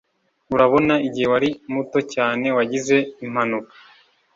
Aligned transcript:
urabona, 0.53 0.93
igihe 1.07 1.27
wari 1.33 1.49
muto 1.73 1.99
cyane, 2.13 2.47
wagize 2.57 2.95
impanuka 3.25 3.73